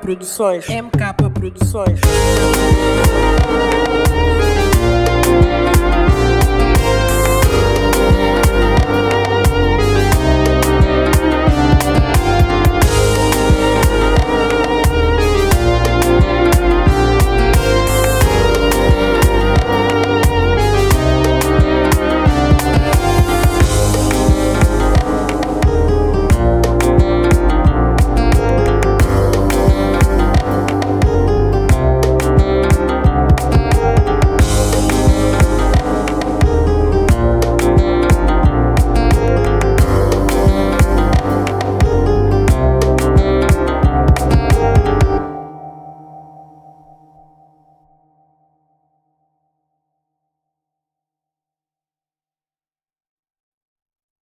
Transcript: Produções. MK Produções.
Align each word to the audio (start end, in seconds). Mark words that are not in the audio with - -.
Produções. 0.00 0.66
MK 0.68 1.30
Produções. 1.32 2.00